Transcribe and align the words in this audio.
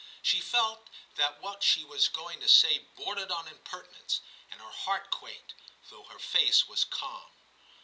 She 0.23 0.39
felt 0.41 0.89
that 1.13 1.43
what 1.43 1.61
she 1.61 1.83
was 1.83 2.07
going 2.07 2.39
to 2.39 2.47
say 2.49 2.79
bordered 2.95 3.29
on 3.29 3.47
impertinence, 3.47 4.19
and 4.49 4.59
her 4.59 4.71
heart 4.71 5.11
quaked, 5.11 5.53
though 5.91 6.05
her 6.05 6.17
face 6.17 6.67
was 6.67 6.83
calm. 6.83 7.29